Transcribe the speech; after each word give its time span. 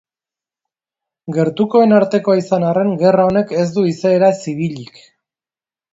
Gertukoen 1.35 1.93
artekoa 1.99 2.37
izan 2.41 2.65
arren 2.71 2.91
gerra 3.03 3.29
honek 3.33 3.53
ez 3.65 3.69
du 3.77 3.87
izaera 3.95 4.35
zibilik. 4.45 5.03